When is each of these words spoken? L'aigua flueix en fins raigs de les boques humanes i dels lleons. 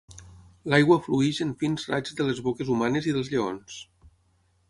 L'aigua 0.73 0.95
flueix 1.07 1.41
en 1.45 1.51
fins 1.63 1.85
raigs 1.91 2.17
de 2.21 2.27
les 2.29 2.41
boques 2.47 2.73
humanes 2.77 3.09
i 3.11 3.13
dels 3.19 3.29
lleons. 3.35 3.77